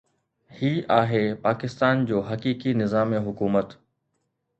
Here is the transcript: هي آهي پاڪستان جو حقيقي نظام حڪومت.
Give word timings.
هي 0.59 0.69
آهي 1.01 1.19
پاڪستان 1.43 2.01
جو 2.13 2.21
حقيقي 2.29 2.73
نظام 2.81 3.13
حڪومت. 3.27 3.77